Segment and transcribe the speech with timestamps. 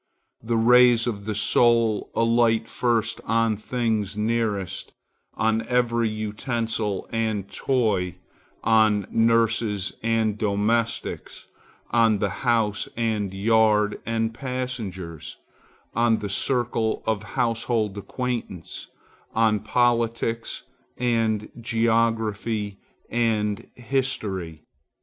[0.41, 4.93] The rays of the soul alight first on things nearest,
[5.35, 8.15] on every utensil and toy,
[8.63, 11.45] on nurses and domestics,
[11.91, 15.37] on the house and yard and passengers,
[15.93, 18.87] on the circle of household acquaintance,
[19.35, 20.63] on politics
[20.97, 24.63] and geography and history.